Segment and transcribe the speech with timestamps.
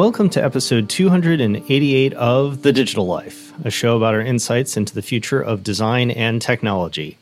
[0.00, 5.02] Welcome to episode 288 of The Digital Life, a show about our insights into the
[5.02, 7.18] future of design and technology.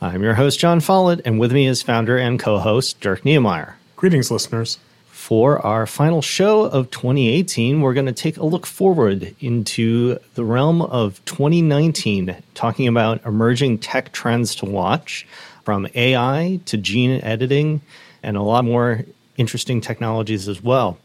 [0.00, 3.74] I'm your host, Jon Follett, and with me is founder and co host, Dirk Knemeyer.
[3.94, 4.80] Greetings, listeners.
[5.06, 10.44] For our final show of 2018, we're going to take a look forward into the
[10.44, 15.24] realm of 2019, talking about emerging tech trends to watch
[15.62, 17.80] from AI to gene editing
[18.24, 19.04] and a lot more
[19.36, 20.98] interesting technologies as well.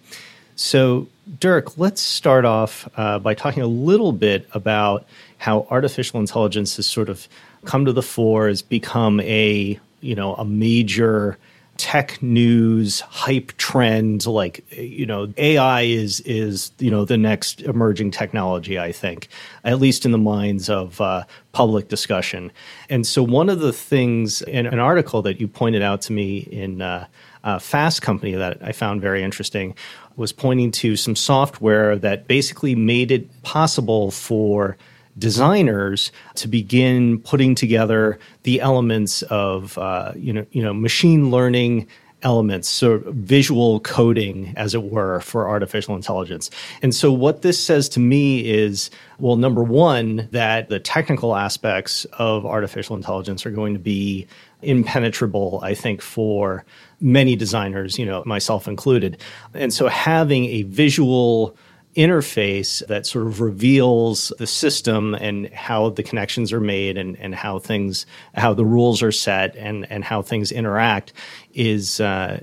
[0.56, 1.08] So,
[1.40, 5.06] Dirk, let's start off uh, by talking a little bit about
[5.38, 7.28] how artificial intelligence has sort of
[7.66, 11.38] come to the fore, has become a you know a major
[11.78, 14.26] tech news hype trend.
[14.28, 19.28] Like you know ai is is you know the next emerging technology i think
[19.64, 21.24] at least in the minds of uh,
[21.54, 22.52] public discussion.
[22.90, 26.40] And so one of the things in an article that you pointed out to me
[26.40, 27.08] in uh,
[27.44, 29.76] uh, fast company that i found very interesting
[30.16, 34.78] was pointing to some software that basically made it possible for
[35.18, 41.88] designers to begin putting together the elements of uh, you know you know machine learning
[42.24, 46.50] elements, so visual coding, as it were, for artificial intelligence.
[46.82, 52.06] And so, what this says to me is well, number one, that the technical aspects
[52.14, 54.28] of artificial intelligence are going to be
[54.62, 56.66] impenetrable, I think, for
[57.00, 59.18] many designers, you know, myself included.
[59.54, 61.56] And so, having a visual
[61.96, 67.36] interface that sort of reveals the system and how the connections are made and, and
[67.36, 68.06] how things
[68.36, 71.14] how the rules are set and, and how things interact
[71.54, 72.42] is uh,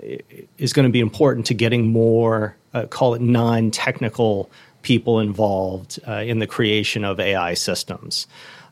[0.59, 4.49] is going to be important to getting more uh, call it non-technical
[4.83, 8.27] people involved uh, in the creation of AI systems.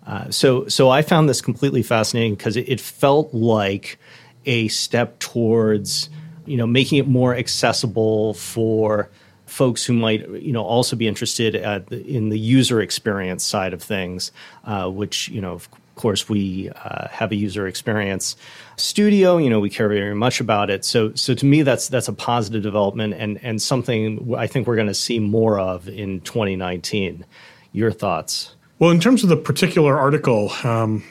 [0.06, 3.98] Uh, so so I found this completely fascinating because it, it felt like
[4.46, 6.08] a step towards
[6.46, 9.10] you know making it more accessible for
[9.48, 11.54] folks who might you know also be interested
[11.88, 14.32] the, in the user experience side of things,
[14.64, 18.36] uh, which you know of course we uh, have a user experience
[18.76, 19.36] studio.
[19.36, 20.84] You know we care very much about it.
[20.84, 24.76] So so to me that's that's a positive development and and something I think we're
[24.76, 27.24] going to see more of in 2019.
[27.72, 28.54] Your thoughts?
[28.78, 30.50] Well, in terms of the particular article.
[30.64, 31.04] Um,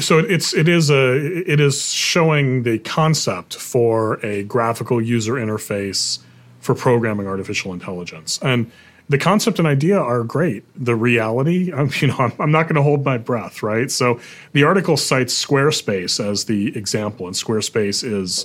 [0.00, 1.16] so it's it is a
[1.50, 6.20] it is showing the concept for a graphical user interface
[6.68, 8.38] for programming artificial intelligence.
[8.42, 8.70] And
[9.08, 10.64] the concept and idea are great.
[10.76, 13.90] The reality, I'm, you know, I'm, I'm not going to hold my breath, right?
[13.90, 14.20] So
[14.52, 18.44] the article cites Squarespace as the example, and Squarespace is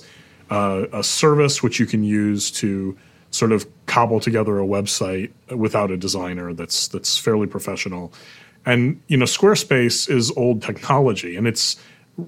[0.49, 2.97] uh, a service which you can use to
[3.31, 8.13] sort of cobble together a website without a designer that's that's fairly professional.
[8.65, 11.75] And you know, Squarespace is old technology, and it's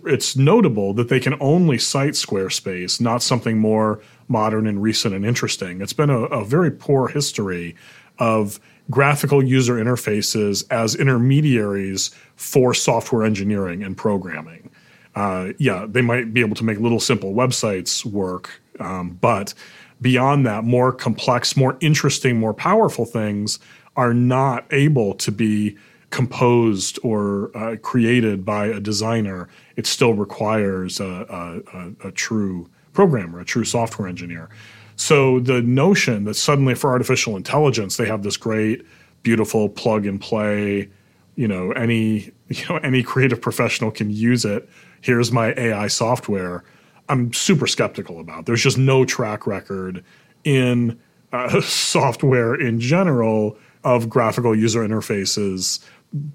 [0.05, 5.25] it's notable that they can only cite Squarespace, not something more modern and recent and
[5.25, 5.81] interesting.
[5.81, 7.75] It's been a, a very poor history
[8.17, 8.59] of
[8.89, 14.69] graphical user interfaces as intermediaries for software engineering and programming.
[15.15, 19.53] Uh, yeah, they might be able to make little simple websites work, um, but
[20.01, 23.59] beyond that, more complex, more interesting, more powerful things
[23.95, 25.77] are not able to be
[26.15, 33.41] composed or uh, created by a designer, it still requires a, a, a, true programmer,
[33.41, 34.47] a true software engineer.
[34.95, 38.85] So the notion that suddenly for artificial intelligence they have this great,
[39.23, 40.87] beautiful plug and play,
[41.35, 44.69] you know, any you know any creative professional can use it.
[45.01, 46.63] Here's my AI software.
[47.09, 48.45] I'm super skeptical about.
[48.45, 50.01] There's just no track record
[50.45, 50.97] in
[51.33, 51.59] uh,
[51.91, 55.85] software in general of graphical user interfaces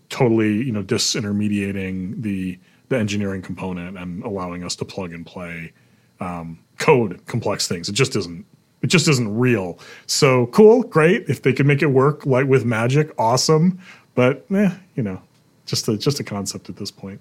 [0.08, 2.58] totally you know disintermediating the
[2.88, 5.72] the engineering component and allowing us to plug and play
[6.20, 7.88] um, code complex things.
[7.88, 8.44] It just isn't.
[8.82, 9.78] It just isn't real.
[10.06, 11.28] So cool, great.
[11.28, 13.78] If they can make it work like with magic, awesome.
[14.14, 15.22] But eh, you know,
[15.66, 17.20] just a just a concept at this point.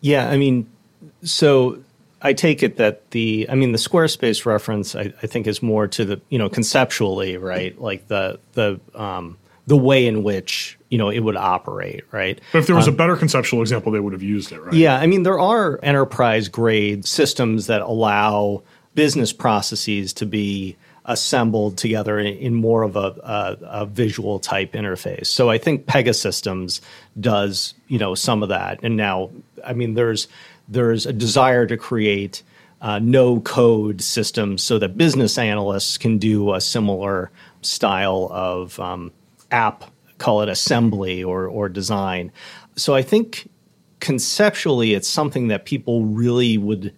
[0.00, 0.68] Yeah, I mean,
[1.22, 1.82] so
[2.22, 5.86] I take it that the, I mean, the Squarespace reference, I, I, think, is more
[5.88, 7.78] to the, you know, conceptually, right?
[7.80, 12.40] Like the the um, the way in which you know it would operate, right?
[12.52, 14.74] But if there was um, a better conceptual example, they would have used it, right?
[14.74, 18.62] Yeah, I mean there are enterprise grade systems that allow
[18.94, 24.72] business processes to be assembled together in, in more of a, a, a, visual type
[24.72, 25.26] interface.
[25.26, 26.80] So I think Pegasystems
[27.20, 29.30] does you know some of that, and now
[29.64, 30.28] I mean there's
[30.68, 32.42] there's a desire to create
[32.80, 37.30] uh, no code systems so that business analysts can do a similar
[37.62, 39.12] style of um,
[39.50, 39.84] app,
[40.18, 42.32] call it assembly or, or design.
[42.76, 43.48] So I think
[44.00, 46.94] conceptually it's something that people really would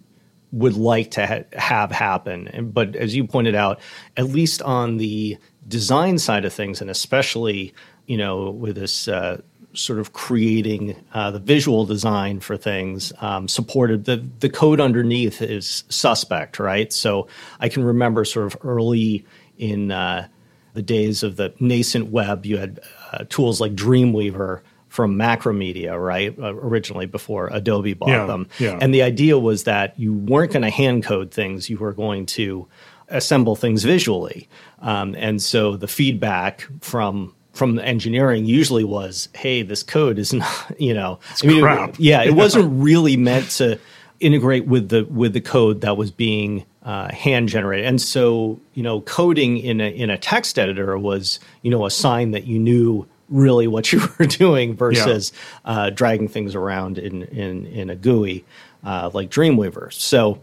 [0.51, 2.71] would like to ha- have happen.
[2.73, 3.79] But as you pointed out,
[4.17, 5.37] at least on the
[5.67, 7.73] design side of things, and especially
[8.07, 9.41] you know with this uh,
[9.73, 15.41] sort of creating uh, the visual design for things um, supported the the code underneath
[15.41, 16.91] is suspect, right?
[16.91, 17.27] So
[17.59, 19.25] I can remember sort of early
[19.57, 20.27] in uh,
[20.73, 22.79] the days of the nascent web, you had
[23.11, 26.37] uh, tools like Dreamweaver from Macromedia, right?
[26.37, 28.47] Uh, originally before Adobe bought yeah, them.
[28.57, 28.77] Yeah.
[28.81, 32.25] And the idea was that you weren't going to hand code things, you were going
[32.27, 32.67] to
[33.07, 34.47] assemble things visually.
[34.79, 40.79] Um, and so the feedback from from engineering usually was, hey, this code is not,
[40.79, 41.91] you know, I mean, crap.
[41.91, 43.79] It, yeah, it wasn't really meant to
[44.19, 47.85] integrate with the with the code that was being uh, hand generated.
[47.85, 51.91] And so, you know, coding in a in a text editor was, you know, a
[51.91, 55.31] sign that you knew really what you were doing versus
[55.65, 55.71] yeah.
[55.71, 58.43] uh, dragging things around in in in a GUI
[58.83, 59.93] uh, like Dreamweaver.
[59.93, 60.41] So.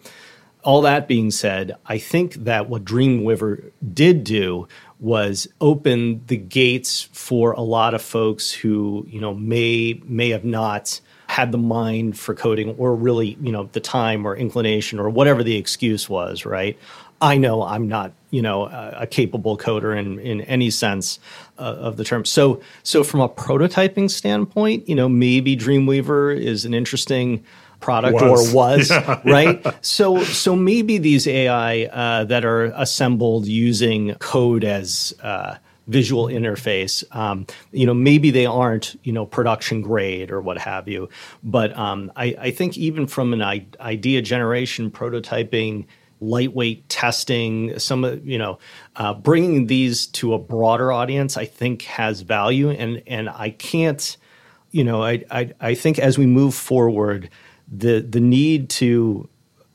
[0.62, 4.66] All that being said, I think that what Dreamweaver did do
[4.98, 10.44] was open the gates for a lot of folks who you know may may have
[10.44, 11.00] not
[11.36, 15.42] had the mind for coding or really you know the time or inclination or whatever
[15.42, 16.78] the excuse was right
[17.20, 21.18] i know i'm not you know a, a capable coder in in any sense
[21.58, 26.64] uh, of the term so so from a prototyping standpoint you know maybe dreamweaver is
[26.64, 27.44] an interesting
[27.80, 28.50] product was.
[28.50, 29.74] or was yeah, right yeah.
[29.82, 35.56] so so maybe these ai uh, that are assembled using code as uh,
[35.86, 37.04] visual interface.
[37.14, 41.08] Um, you know maybe they aren't you know production grade or what have you
[41.42, 43.42] but um, I, I, think even from an
[43.80, 45.86] idea generation prototyping
[46.20, 48.58] lightweight testing some you know
[48.96, 52.70] uh, bringing these to a broader audience i think has value.
[52.70, 54.16] And and i can't
[54.70, 57.30] you know i i, I think as we move forward
[57.68, 59.28] the the need to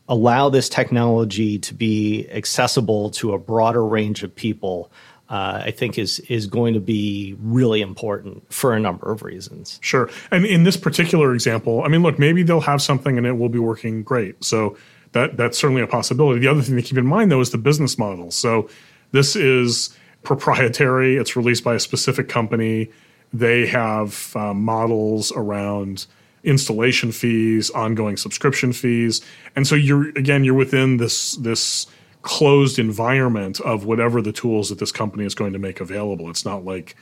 [0.07, 4.91] allow this technology to be accessible to a broader range of people
[5.31, 9.79] uh, I think is is going to be really important for a number of reasons.
[9.81, 13.37] Sure, and in this particular example, I mean, look, maybe they'll have something and it
[13.37, 14.43] will be working great.
[14.43, 14.77] So
[15.13, 16.41] that that's certainly a possibility.
[16.41, 18.29] The other thing to keep in mind, though, is the business model.
[18.29, 18.69] So
[19.13, 21.15] this is proprietary.
[21.15, 22.91] It's released by a specific company.
[23.31, 26.07] They have uh, models around
[26.43, 29.21] installation fees, ongoing subscription fees,
[29.55, 31.87] and so you're again you're within this this
[32.21, 36.29] closed environment of whatever the tools that this company is going to make available.
[36.29, 36.95] It's not like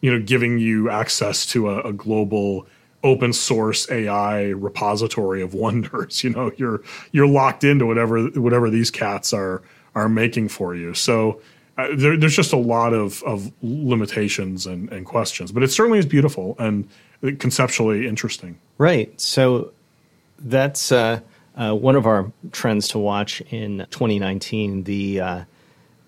[0.00, 2.66] you know giving you access to a, a global
[3.02, 6.24] open source AI repository of wonders.
[6.24, 6.82] You know, you're
[7.12, 9.62] you're locked into whatever whatever these cats are
[9.94, 10.92] are making for you.
[10.94, 11.40] So
[11.76, 15.98] uh, there, there's just a lot of of limitations and, and questions, but it certainly
[15.98, 16.88] is beautiful and
[17.38, 18.58] conceptually interesting.
[18.78, 19.18] Right.
[19.20, 19.72] So
[20.38, 21.20] that's uh,
[21.56, 24.84] uh, one of our trends to watch in 2019.
[24.84, 25.44] The uh,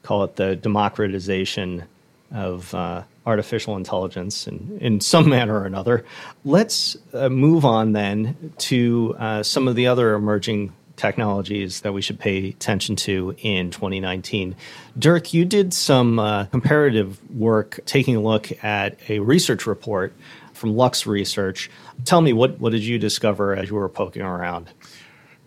[0.03, 1.85] call it the democratization
[2.33, 6.05] of uh, artificial intelligence in, in some manner or another.
[6.45, 12.01] Let's uh, move on then to uh, some of the other emerging technologies that we
[12.01, 14.57] should pay attention to in 2019.
[14.99, 20.15] Dirk, you did some uh, comparative work taking a look at a research report
[20.55, 21.71] from Lux Research.
[22.05, 24.71] Tell me, what, what did you discover as you were poking around?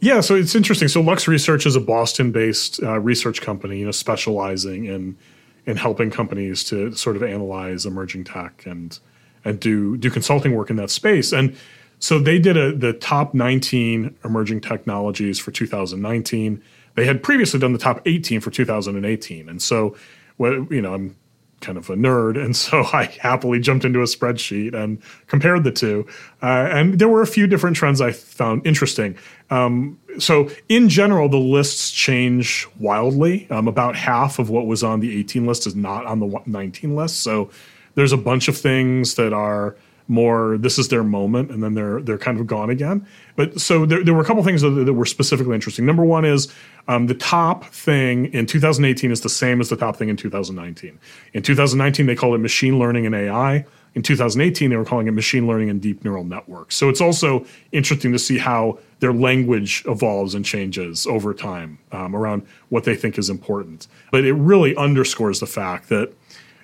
[0.02, 0.88] Yeah, so it's interesting.
[0.88, 5.18] So Lux Research is a Boston-based uh, research company, you know, specializing in
[5.66, 8.98] in helping companies to sort of analyze emerging tech and
[9.44, 11.32] and do do consulting work in that space.
[11.34, 11.56] And
[12.00, 16.64] so they did a, the top 19 emerging technologies for 2019.
[16.96, 19.50] They had previously done the top 18 for 2018.
[19.50, 19.96] And so,
[20.38, 21.16] well, you know, I'm
[21.62, 25.72] kind of a nerd, and so I happily jumped into a spreadsheet and compared the
[25.72, 26.08] two.
[26.42, 29.18] Uh, and there were a few different trends I found interesting.
[29.50, 33.48] Um, so, in general, the lists change wildly.
[33.50, 36.96] Um, about half of what was on the 18 list is not on the 19
[36.96, 37.22] list.
[37.22, 37.50] So,
[37.96, 39.76] there's a bunch of things that are
[40.10, 43.06] more this is their moment and then they're they're kind of gone again.
[43.36, 45.86] But so there, there were a couple things that, that, were specifically interesting.
[45.86, 46.54] Number one is
[46.88, 51.00] um, the top thing in 2018 is the same as the top thing in 2019
[51.34, 53.64] in 2019 they called it machine learning and ai
[53.96, 56.76] in 2018 they were calling it machine learning and deep neural networks.
[56.76, 62.16] So it's also interesting to see how their language evolves and changes over time um,
[62.16, 63.88] around what they think is important.
[64.12, 66.14] But it really underscores the fact that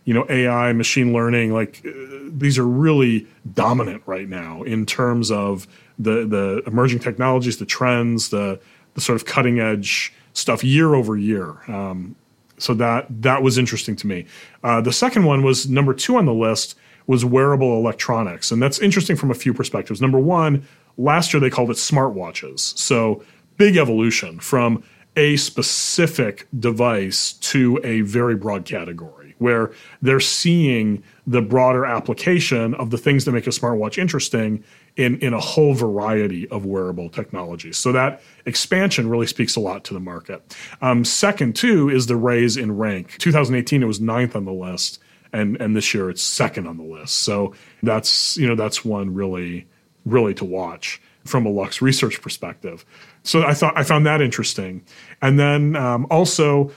[0.05, 1.91] you know AI, machine learning, like uh,
[2.29, 5.67] these are really dominant right now in terms of
[5.99, 8.59] the the emerging technologies, the trends, the
[8.93, 11.57] the sort of cutting edge stuff year over year.
[11.67, 12.15] Um,
[12.57, 14.25] so that that was interesting to me.
[14.63, 18.79] Uh, the second one was number two on the list was wearable electronics, and that's
[18.79, 20.01] interesting from a few perspectives.
[20.01, 20.65] Number one,
[20.97, 22.59] last year they called it smartwatches.
[22.77, 23.23] So
[23.57, 24.83] big evolution from
[25.15, 32.89] a specific device to a very broad category where they're seeing the broader application of
[32.89, 34.63] the things that make a smartwatch interesting
[34.95, 37.77] in, in a whole variety of wearable technologies.
[37.77, 40.55] So that expansion really speaks a lot to the market.
[40.81, 43.17] Um, second, too, is the raise in rank.
[43.17, 44.99] 2018, it was ninth on the list,
[45.33, 47.15] and and this year it's second on the list.
[47.19, 49.67] So that's you know that's one really
[50.05, 52.85] really to watch from a Lux research perspective.
[53.23, 54.83] So I thought I found that interesting,
[55.21, 56.71] and then um, also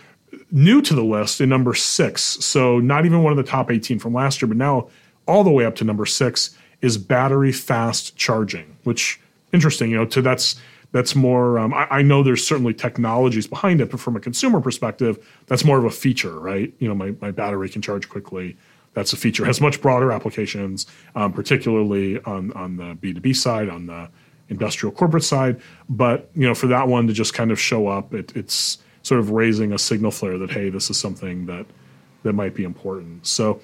[0.51, 2.23] new to the list in number six.
[2.23, 4.89] So not even one of the top 18 from last year, but now
[5.27, 9.21] all the way up to number six is battery fast charging, which
[9.53, 9.91] interesting.
[9.91, 10.61] You know, to that's
[10.93, 11.59] that's more.
[11.59, 15.65] Um, I, I, know there's certainly technologies behind it, but from a consumer perspective, that's
[15.65, 16.73] more of a feature, right?
[16.79, 18.57] You know, my my battery can charge quickly.
[18.95, 19.45] That's a feature.
[19.45, 24.09] Has much broader applications, um, particularly on on the B2B side, on the
[24.49, 25.61] industrial corporate side.
[25.89, 29.21] But you know, for that one to just kind of show up, it, it's sort
[29.21, 31.67] of raising a signal flare that hey, this is something that
[32.23, 33.27] that might be important.
[33.27, 33.61] So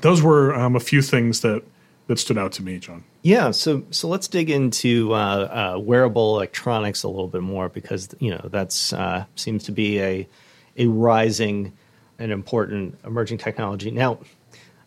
[0.00, 1.62] those were um, a few things that
[2.08, 3.04] that stood out to me, John.
[3.22, 8.08] Yeah, so so let's dig into uh, uh, wearable electronics a little bit more because
[8.18, 10.28] you know that's uh, seems to be a
[10.76, 11.72] a rising
[12.18, 13.90] and important emerging technology.
[13.90, 14.18] Now,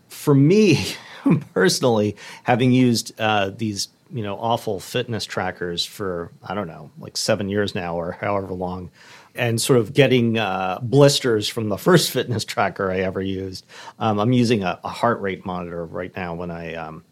[0.09, 0.85] for me
[1.53, 7.15] personally, having used uh, these you know awful fitness trackers for I don't know like
[7.15, 8.91] seven years now or however long,
[9.35, 13.65] and sort of getting uh, blisters from the first fitness tracker I ever used.
[13.99, 17.03] Um, I'm using a, a, heart rate monitor right now when I um,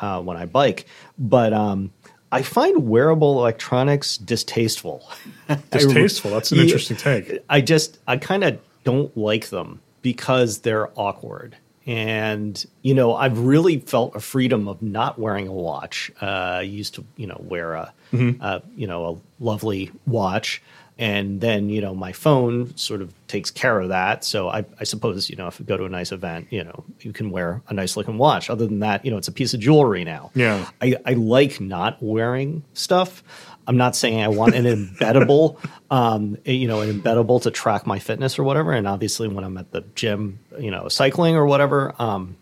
[0.00, 0.86] uh, when I bike,
[1.18, 1.92] but um,
[2.32, 5.08] I find wearable electronics distasteful.
[5.70, 6.32] Distasteful.
[6.32, 7.38] That's an interesting take.
[7.48, 11.56] I just I kind of don't like them because they're awkward.
[11.86, 16.10] And you know, I've really felt a freedom of not wearing a watch.
[16.20, 18.42] Uh, I used to, you know, wear a, mm-hmm.
[18.42, 20.62] uh, you know, a lovely watch,
[20.98, 24.24] and then you know my phone sort of takes care of that.
[24.24, 26.84] So I, I, suppose you know if you go to a nice event you know
[27.00, 28.48] you can wear a nice looking watch.
[28.48, 30.30] Other than that you know it's a piece of jewelry now.
[30.34, 30.68] Yeah.
[30.80, 33.22] I, I like not wearing stuff.
[33.68, 35.58] I'm not saying i want an embeddable
[35.90, 38.72] um, you know an embeddable to track my fitness or whatever.
[38.72, 42.36] And obviously when i'm at the gym you know cycling or whatever um,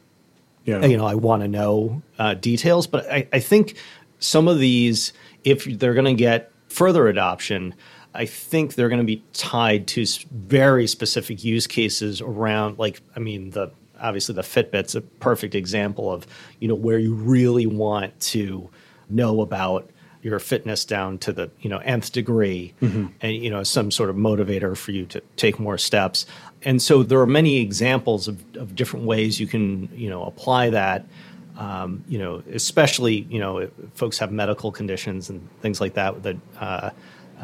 [0.65, 0.85] yeah.
[0.85, 2.87] you know i want to know uh, details.
[2.87, 3.77] But I, I think
[4.21, 7.75] some of these if they're going to get further adoption
[8.15, 13.21] I think they're going to be tied to very specific use cases around, like, I
[13.21, 16.27] mean, the obviously the Fitbit's a perfect example of,
[16.61, 18.69] you know, where you really want to
[19.09, 19.91] know about
[20.25, 23.09] your fitness down to the you know nth degree mm-hmm.
[23.21, 26.25] and you know some sort of motivator for you to take more steps
[26.63, 30.71] and so there are many examples of, of different ways you can you know apply
[30.71, 31.05] that
[31.59, 36.23] um, you know especially you know if folks have medical conditions and things like that
[36.23, 36.89] that uh,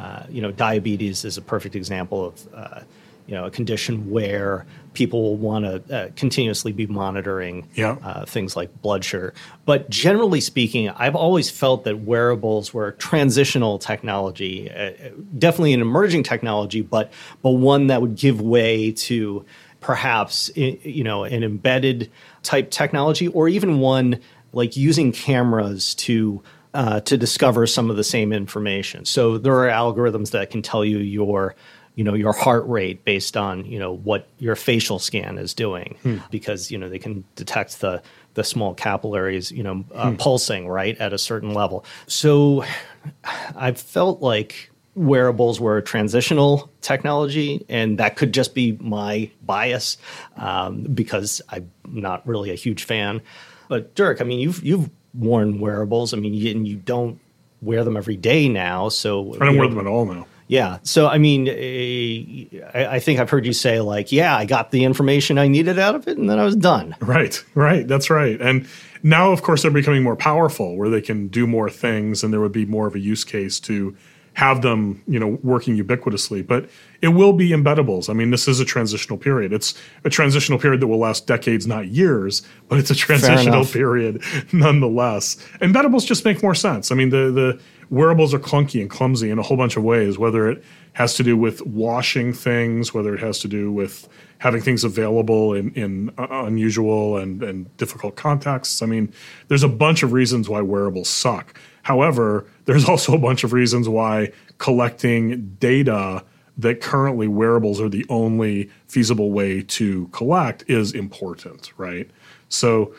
[0.00, 2.80] uh, you know, diabetes is a perfect example of uh,
[3.26, 4.64] you know a condition where
[4.94, 7.96] people will want to uh, continuously be monitoring yeah.
[8.02, 9.34] Uh, things like blood sugar.
[9.66, 14.92] But generally speaking, I've always felt that wearables were transitional technology, uh,
[15.38, 19.44] definitely an emerging technology, but but one that would give way to
[19.80, 22.10] perhaps you know an embedded
[22.42, 24.18] type technology, or even one
[24.54, 26.42] like using cameras to
[26.74, 29.04] uh, to discover some of the same information.
[29.04, 31.54] So there are algorithms that can tell you your
[31.96, 35.96] you know your heart rate based on you know what your facial scan is doing
[36.02, 36.18] hmm.
[36.30, 38.02] because you know they can detect the
[38.34, 40.16] the small capillaries you know uh, hmm.
[40.16, 42.64] pulsing right at a certain level so
[43.56, 49.98] i felt like wearables were a transitional technology and that could just be my bias
[50.36, 53.20] um, because i'm not really a huge fan
[53.68, 56.14] but dirk i mean you've you've worn wearables.
[56.14, 57.20] I mean, you, and you don't
[57.62, 58.88] wear them every day now.
[58.88, 60.26] So I don't wear know, them at all now.
[60.46, 60.78] Yeah.
[60.82, 64.72] So I mean, eh, I, I, think I've heard you say like, yeah, I got
[64.72, 66.96] the information I needed out of it, and then I was done.
[67.00, 67.42] Right.
[67.54, 67.86] Right.
[67.86, 68.40] That's right.
[68.40, 68.66] And
[69.02, 72.40] now, of course, they're becoming more powerful, where they can do more things, and there
[72.40, 73.96] would be more of a use case to
[74.34, 76.46] have them, you know, working ubiquitously.
[76.46, 76.68] But
[77.02, 78.08] it will be embeddables.
[78.08, 79.52] I mean, this is a transitional period.
[79.52, 84.22] It's a transitional period that will last decades, not years, but it's a transitional period
[84.52, 85.36] nonetheless.
[85.60, 86.90] Embeddables just make more sense.
[86.90, 87.60] I mean, the the
[87.90, 91.22] wearables are clunky and clumsy in a whole bunch of ways, whether it has to
[91.22, 96.10] do with washing things, whether it has to do with having things available in, in
[96.18, 98.82] uh, unusual and, and difficult contexts.
[98.82, 99.12] I mean,
[99.48, 101.58] there's a bunch of reasons why wearables suck.
[101.82, 106.24] However, there's also a bunch of reasons why collecting data
[106.58, 112.10] that currently wearables are the only feasible way to collect is important, right?
[112.48, 112.94] So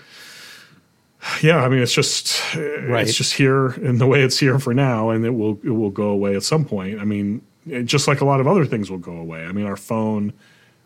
[1.42, 3.08] Yeah, I mean, it's just Right.
[3.08, 5.92] it's just here in the way it's here for now, and it will it will
[5.92, 7.00] go away at some point.
[7.00, 7.42] I mean,
[7.84, 9.46] just like a lot of other things will go away.
[9.46, 10.34] I mean, our phone,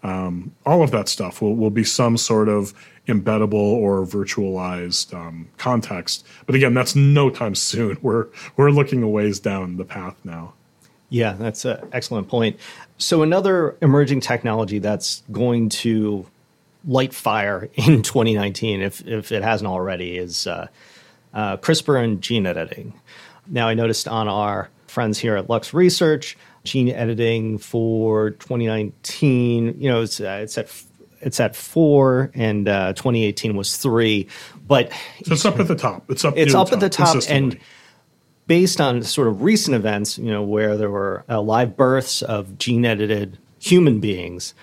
[0.03, 2.73] um, all of that stuff will will be some sort of
[3.07, 6.25] embeddable or virtualized um, context.
[6.45, 7.97] But again, that's no time soon.
[8.01, 8.27] We're
[8.57, 10.53] we're looking a ways down the path now.
[11.09, 12.59] Yeah, that's an excellent point.
[12.97, 16.25] So, another emerging technology that's going to
[16.87, 20.67] light fire in 2019, if, if it hasn't already, is uh,
[21.33, 22.93] uh, CRISPR and gene editing.
[23.47, 29.89] Now, I noticed on our friends here at Lux Research, gene editing for 2019, you
[29.89, 30.69] know, it's, uh, it's at
[31.21, 34.27] it's at four, and uh, 2018 was three.
[34.67, 34.91] But
[35.23, 36.09] So it's up at the top.
[36.09, 36.37] It's up.
[36.37, 37.59] it's up at the top, and
[38.47, 42.57] based on sort of recent events, you know, where there were uh, live births of
[42.57, 44.53] gene edited human beings,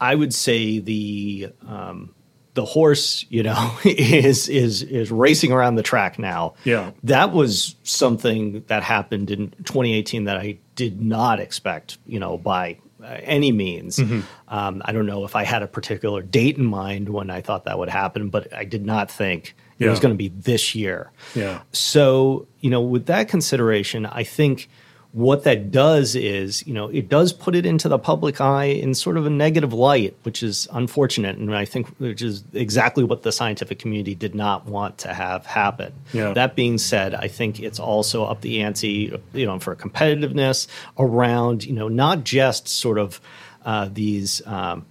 [0.00, 2.14] I would say the um,
[2.54, 6.54] the horse, you know, is is is racing around the track now.
[6.64, 6.92] Yeah.
[7.04, 12.78] that was something that happened in 2018 that I did not expect, you know, by
[13.02, 13.96] uh, any means.
[13.98, 14.20] Mm-hmm.
[14.48, 17.64] Um, I don't know if I had a particular date in mind when I thought
[17.64, 21.10] that would happen, but I did not think it was going to be this year.
[21.34, 21.62] Yeah.
[21.72, 24.68] So, you know, with that consideration, I think
[25.12, 28.94] what that does is, you know, it does put it into the public eye in
[28.94, 31.36] sort of a negative light, which is unfortunate.
[31.36, 35.44] And I think which is exactly what the scientific community did not want to have
[35.44, 35.92] happen.
[36.14, 36.32] Yeah.
[36.32, 40.66] That being said, I think it's also up the ante, you know, for competitiveness
[40.98, 43.20] around, you know, not just sort of
[43.66, 44.86] uh, these um,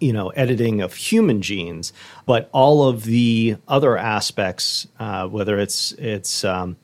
[0.00, 1.92] you know editing of human genes,
[2.24, 6.76] but all of the other aspects, uh, whether it's it's um,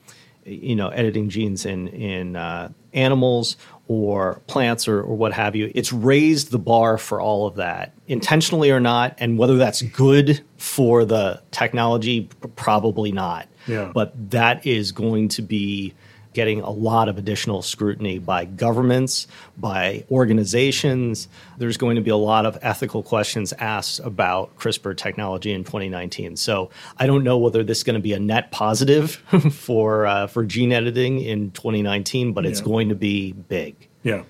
[0.44, 3.56] you know editing genes in in uh, animals
[3.88, 7.92] or plants or, or what have you, it's raised the bar for all of that,
[8.06, 13.48] intentionally or not, and whether that's good for the technology, probably not.
[13.66, 13.90] Yeah.
[13.92, 15.94] But that is going to be
[16.32, 19.26] getting a lot of additional scrutiny by governments,
[19.58, 21.28] by organizations.
[21.58, 26.36] There's going to be a lot of ethical questions asked about CRISPR technology in 2019.
[26.36, 29.10] So I don't know whether this is going to be a net positive
[29.52, 32.64] for uh, for gene editing in 2019, but it's Yeah.
[32.66, 33.76] going to be big.
[34.02, 34.22] Yeah.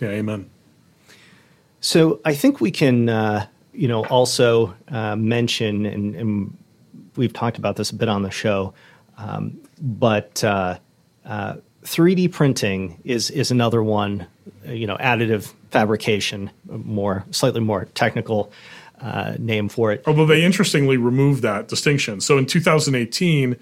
[0.00, 0.08] Yeah.
[0.08, 0.48] Amen.
[1.80, 6.56] So I think we can, uh, you know, also uh, mention, and, and
[7.16, 8.72] we've talked about this a bit on the show,
[9.18, 10.44] um, but
[11.24, 14.26] uh, uh, 3D printing is is another one.
[14.66, 18.52] uh, You know, additive fabrication, more slightly more technical
[19.00, 20.02] uh, name for it.
[20.06, 22.20] Although they interestingly removed that distinction.
[22.20, 23.56] So in 2018,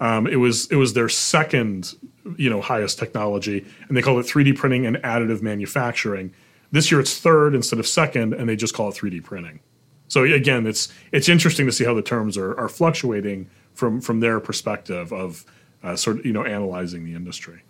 [0.00, 1.94] um, it was it was their second,
[2.36, 6.32] you know, highest technology, and they call it 3D printing and additive manufacturing.
[6.70, 9.60] This year it's third instead of second, and they just call it 3D printing.
[10.08, 14.20] So again, it's it's interesting to see how the terms are, are fluctuating from from
[14.20, 15.44] their perspective of
[15.84, 17.62] uh, sort of you know analyzing the industry.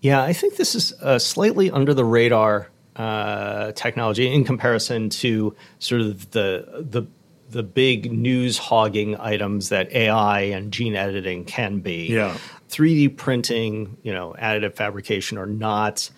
[0.00, 5.54] Yeah, I think this is a slightly under the radar uh, technology in comparison to
[5.78, 7.06] sort of the the
[7.50, 12.06] the big news hogging items that AI and gene editing can be.
[12.06, 12.36] Yeah.
[12.68, 16.10] 3D printing, you know, additive fabrication are not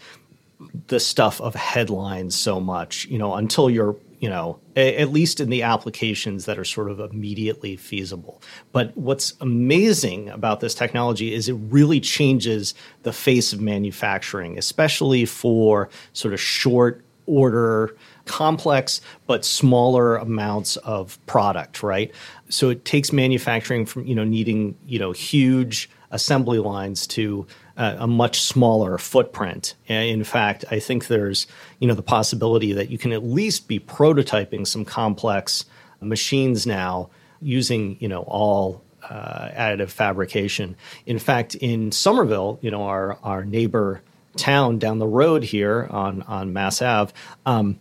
[0.86, 5.40] the stuff of headlines so much, you know, until you're, you know, a- at least
[5.40, 8.42] in the applications that are sort of immediately feasible.
[8.72, 15.24] But what's amazing about this technology is it really changes the face of manufacturing, especially
[15.24, 22.10] for sort of short order, complex but smaller amounts of product, right?
[22.48, 27.46] So it takes manufacturing from, you know, needing, you know, huge assembly lines to
[27.78, 29.74] a much smaller footprint.
[29.86, 31.46] In fact, I think there's
[31.78, 35.64] you know the possibility that you can at least be prototyping some complex
[36.00, 37.08] machines now
[37.40, 40.76] using you know all uh, additive fabrication.
[41.06, 44.02] In fact, in Somerville, you know our our neighbor
[44.36, 47.12] town down the road here on on Mass Ave.
[47.46, 47.78] Um,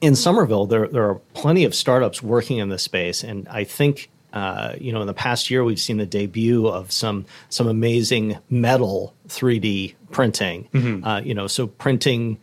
[0.00, 4.09] in Somerville, there there are plenty of startups working in this space, and I think
[4.32, 8.38] uh, you know in the past year we've seen the debut of some some amazing
[8.48, 10.68] metal 3D printing.
[11.04, 12.38] Uh, you know, so printing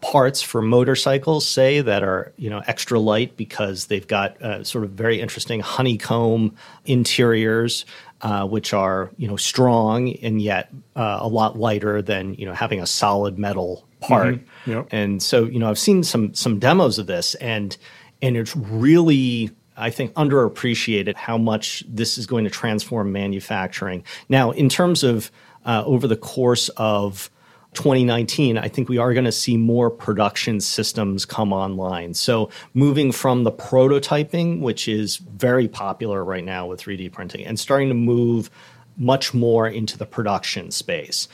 [0.00, 4.84] parts for motorcycles, say that are you know extra light because they've got uh, sort
[4.84, 7.84] of very interesting honeycomb interiors.
[8.20, 12.52] Uh, which are you know strong and yet uh, a lot lighter than you know
[12.52, 14.40] having a solid metal part.
[14.66, 14.88] Yep.
[14.90, 17.76] And so, you know, I've seen some some demos of this, and
[18.22, 24.04] and it's really, I think, underappreciated how much this is going to transform manufacturing.
[24.28, 25.30] Now, in terms of
[25.64, 27.30] uh, over the course of
[27.74, 32.14] 2019, I think we are going to see more production systems come online.
[32.14, 37.58] So, moving from the prototyping, which is very popular right now with 3D printing, and
[37.58, 38.50] starting to move
[38.96, 41.28] much more into the production space.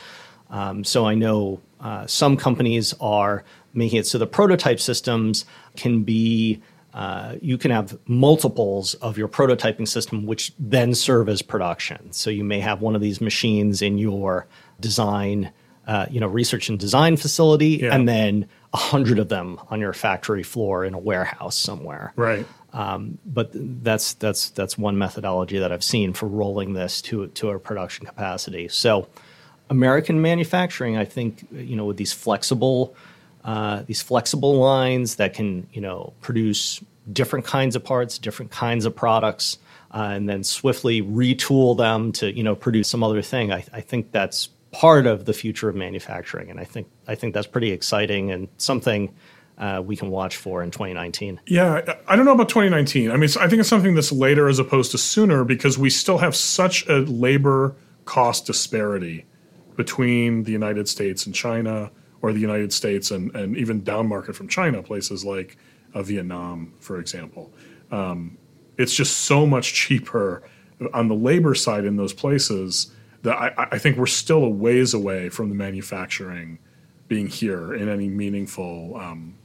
[0.51, 5.45] Um, so, I know uh, some companies are making it so the prototype systems
[5.77, 6.63] can be
[6.95, 12.13] uh, you can have multiples of your prototyping system, which then serve as production.
[12.13, 14.47] So you may have one of these machines in your
[14.81, 15.53] design
[15.87, 17.95] uh, you know research and design facility, yeah.
[17.95, 22.13] and then a hundred of them on your factory floor in a warehouse somewhere.
[22.17, 22.47] Right.
[22.73, 27.51] Um, but that's that's that's one methodology that I've seen for rolling this to to
[27.51, 28.69] a production capacity.
[28.69, 29.09] So,
[29.69, 32.97] American manufacturing, I think, you know, with these flexible
[33.45, 38.85] uh, these flexible lines that can you know produce different kinds of parts, different kinds
[38.87, 39.59] of products,
[39.93, 43.53] uh, and then swiftly retool them to you know produce some other thing.
[43.53, 47.35] I, I think that's part of the future of manufacturing, and I think I think
[47.35, 49.15] that's pretty exciting and something
[49.59, 51.41] uh, we can watch for in 2019.
[51.47, 53.11] Yeah, I don't know about 2019.
[53.11, 56.19] I mean, I think it's something that's later as opposed to sooner because we still
[56.19, 59.27] have such a labor cost disparity
[59.77, 61.91] between the United States and China,
[62.25, 65.59] or the United States and and even down market from China, places like
[65.93, 67.53] uh, Vietnam, for example.
[67.91, 68.39] Um,
[68.79, 70.43] it's just so much cheaper
[70.95, 72.91] on the labor side in those places
[73.23, 76.59] that I, I think we're still a ways away from the manufacturing
[77.09, 79.37] being here in any meaningful um,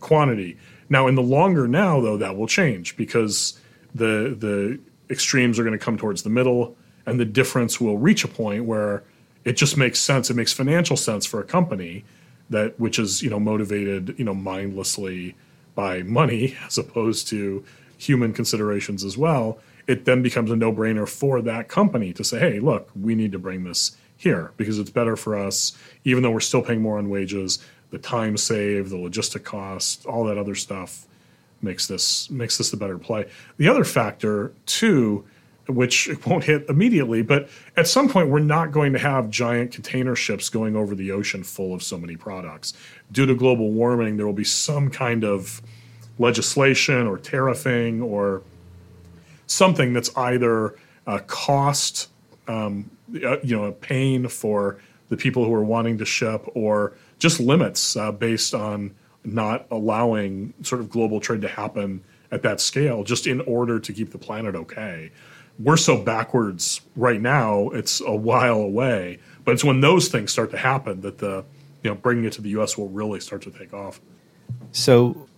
[0.00, 0.58] quantity.
[0.88, 3.58] Now, in the longer now, though, that will change because
[3.94, 8.24] the the extremes are going to come towards the middle, and the difference will reach
[8.24, 9.04] a point where
[9.46, 10.28] it just makes sense.
[10.28, 12.04] It makes financial sense for a company
[12.50, 15.34] that which is you know motivated you know mindlessly
[15.74, 17.64] by money as opposed to
[17.96, 22.60] human considerations as well it then becomes a no-brainer for that company to say, "Hey,
[22.60, 26.40] look, we need to bring this here because it's better for us, even though we're
[26.40, 27.58] still paying more on wages.
[27.90, 31.06] The time saved, the logistic cost, all that other stuff
[31.62, 33.26] makes this makes this a better play."
[33.58, 35.24] The other factor too,
[35.68, 40.14] which won't hit immediately, but at some point we're not going to have giant container
[40.14, 42.74] ships going over the ocean full of so many products.
[43.12, 45.62] Due to global warming, there will be some kind of
[46.18, 48.42] legislation or tariffing or
[49.46, 50.76] something that's either
[51.06, 52.08] a cost,
[52.48, 52.90] um,
[53.24, 57.38] uh, you know, a pain for the people who are wanting to ship, or just
[57.38, 58.92] limits uh, based on
[59.24, 62.02] not allowing sort of global trade to happen
[62.32, 65.12] at that scale, just in order to keep the planet okay.
[65.58, 69.18] We're so backwards right now; it's a while away.
[69.44, 71.44] But it's when those things start to happen that the
[71.82, 72.76] you know bringing it to the U.S.
[72.76, 74.00] will really start to take off.
[74.72, 75.28] So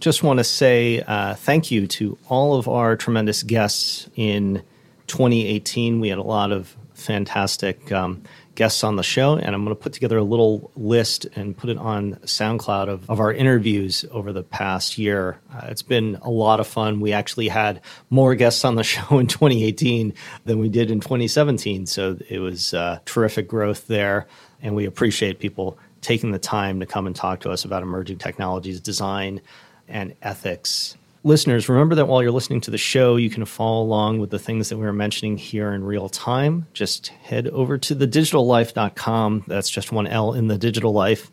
[0.00, 4.62] just want to say uh, thank you to all of our tremendous guests in
[5.06, 6.00] 2018.
[6.00, 8.22] We had a lot of fantastic um,
[8.56, 11.70] guests on the show, and I'm going to put together a little list and put
[11.70, 15.38] it on SoundCloud of, of our interviews over the past year.
[15.54, 17.00] Uh, it's been a lot of fun.
[17.00, 20.14] We actually had more guests on the show in 2018
[20.44, 24.26] than we did in 2017, so it was uh, terrific growth there,
[24.60, 28.18] and we appreciate people taking the time to come and talk to us about emerging
[28.18, 29.40] technologies, design,
[29.88, 30.96] and ethics.
[31.26, 34.38] Listeners, remember that while you're listening to the show, you can follow along with the
[34.38, 36.68] things that we are mentioning here in real time.
[36.72, 39.42] Just head over to thedigitallife.com.
[39.48, 41.32] That's just one L in the digital life.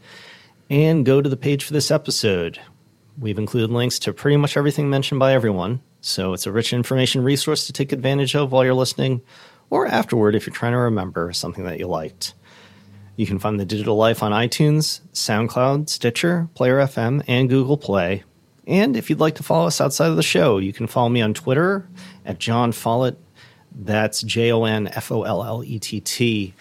[0.68, 2.60] And go to the page for this episode.
[3.20, 5.80] We've included links to pretty much everything mentioned by everyone.
[6.02, 9.22] So it's a rich information resource to take advantage of while you're listening
[9.70, 12.34] or afterward if you're trying to remember something that you liked.
[13.16, 18.24] You can find The Digital Life on iTunes, SoundCloud, Stitcher, Player FM, and Google Play.
[18.68, 21.22] And if you'd like to follow us outside of the show, you can follow me
[21.22, 21.88] on Twitter
[22.26, 23.18] at Jon Follett.
[23.76, 26.54] That's J O N F O L L E T T.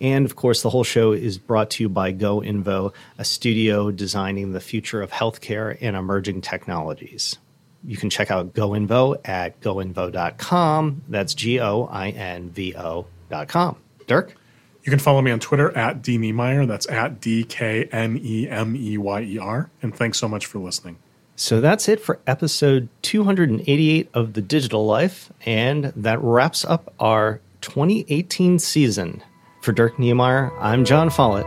[0.00, 4.52] And of course, the whole show is brought to you by GoInvo, a studio designing
[4.52, 7.36] the future of healthcare and emerging technologies.
[7.84, 11.02] You can check out GoInvo at goinvo.com.
[11.08, 13.76] That's G O I N V O.com.
[14.06, 14.34] Dirk?
[14.82, 16.66] You can follow me on Twitter at dknemeyer.
[16.66, 19.70] That's at D K N E M E Y E R.
[19.82, 20.98] And thanks so much for listening.
[21.40, 27.40] So that's it for episode 288 of The Digital Life, and that wraps up our
[27.62, 29.22] 2018 season.
[29.62, 31.46] For Dirk Knemeyer, I'm Jon Follett,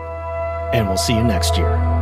[0.73, 1.92] and we'll see you next year.